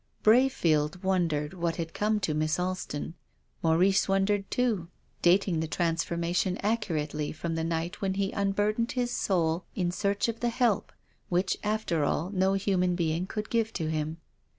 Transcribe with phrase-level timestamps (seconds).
[0.23, 3.13] Brayfield wondered what had come to Miss Alston.
[3.61, 4.87] Maurice wondered too,
[5.21, 10.39] dating the transformation accurately from the night when he unburdened his soul in search of
[10.39, 10.91] the help,
[11.29, 14.17] which, after all, no human being could give to him.